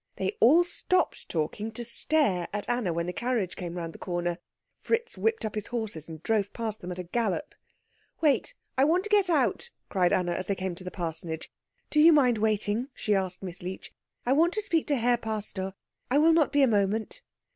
They 0.15 0.35
all 0.39 0.63
stopped 0.63 1.29
talking 1.29 1.71
to 1.73 1.85
stare 1.85 2.47
at 2.51 2.67
Anna 2.67 2.91
when 2.91 3.05
the 3.05 3.13
carriage 3.13 3.55
came 3.55 3.75
round 3.77 3.93
the 3.93 3.99
corner. 3.99 4.39
Fritz 4.79 5.15
whipped 5.15 5.45
up 5.45 5.53
his 5.53 5.67
horses 5.67 6.09
and 6.09 6.23
drove 6.23 6.51
past 6.53 6.81
them 6.81 6.91
at 6.91 6.97
a 6.97 7.03
gallop. 7.03 7.53
"Wait 8.19 8.55
I 8.79 8.83
want 8.83 9.03
to 9.03 9.11
get 9.11 9.29
out," 9.29 9.69
cried 9.89 10.11
Anna 10.11 10.31
as 10.31 10.47
they 10.47 10.55
came 10.55 10.73
to 10.73 10.83
the 10.83 10.89
parsonage. 10.89 11.51
"Do 11.91 11.99
you 11.99 12.11
mind 12.13 12.39
waiting?" 12.39 12.87
she 12.95 13.13
asked 13.13 13.43
Miss 13.43 13.61
Leech. 13.61 13.93
"I 14.25 14.33
want 14.33 14.55
to 14.55 14.63
speak 14.63 14.87
to 14.87 14.95
Herr 14.95 15.17
Pastor. 15.17 15.75
I 16.09 16.17
will 16.17 16.33
not 16.33 16.51
be 16.51 16.63
a 16.63 16.67
moment." 16.67 17.21